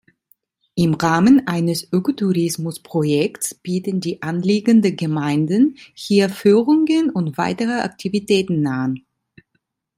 [0.73, 9.05] Im Rahmen eines Ökotourimus-Projekts bieten die anliegenden Gemeinden hier Führungen und weitere Aktivitäten an.